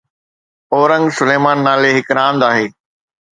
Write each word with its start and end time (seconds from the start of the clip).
اورنگ 0.73 1.05
سليمان 1.17 1.57
نالي 1.67 1.91
هڪ 1.97 2.07
راند 2.17 2.41
آهي 2.49 2.65